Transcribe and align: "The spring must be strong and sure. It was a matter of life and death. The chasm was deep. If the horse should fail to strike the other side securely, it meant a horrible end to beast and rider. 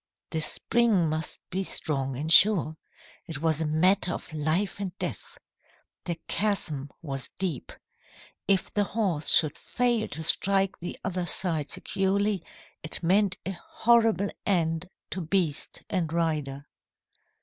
"The 0.31 0.39
spring 0.41 1.09
must 1.09 1.37
be 1.51 1.61
strong 1.63 2.17
and 2.17 2.33
sure. 2.33 2.75
It 3.27 3.39
was 3.39 3.61
a 3.61 3.67
matter 3.67 4.11
of 4.13 4.33
life 4.33 4.79
and 4.79 4.97
death. 4.97 5.37
The 6.05 6.15
chasm 6.27 6.89
was 7.03 7.29
deep. 7.37 7.71
If 8.47 8.73
the 8.73 8.83
horse 8.83 9.29
should 9.31 9.55
fail 9.55 10.07
to 10.07 10.23
strike 10.23 10.79
the 10.79 10.97
other 11.03 11.27
side 11.27 11.69
securely, 11.69 12.43
it 12.81 13.03
meant 13.03 13.37
a 13.45 13.51
horrible 13.51 14.31
end 14.43 14.89
to 15.11 15.21
beast 15.21 15.83
and 15.87 16.11
rider. 16.11 16.65